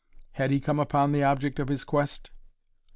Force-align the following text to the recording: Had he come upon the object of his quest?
Had 0.31 0.49
he 0.49 0.59
come 0.59 0.79
upon 0.79 1.11
the 1.11 1.21
object 1.21 1.59
of 1.59 1.67
his 1.67 1.83
quest? 1.83 2.31